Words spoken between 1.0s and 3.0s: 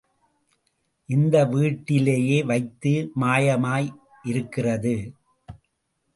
இந்த வீட்டிலே வைத்தது